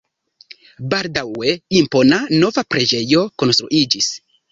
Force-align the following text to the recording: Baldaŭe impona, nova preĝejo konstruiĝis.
Baldaŭe 0.93 1.51
impona, 1.79 2.19
nova 2.45 2.63
preĝejo 2.75 3.27
konstruiĝis. 3.45 4.09